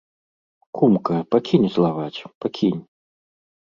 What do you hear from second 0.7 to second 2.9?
Кумка, пакінь злаваць, пакінь.